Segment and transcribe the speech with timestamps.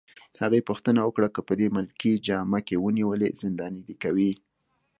[0.41, 4.31] هغې پوښتنه وکړه: که په دې ملکي جامه کي ونیولې، زنداني دي کوي؟